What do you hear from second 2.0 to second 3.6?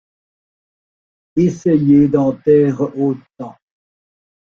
d’en taire autant.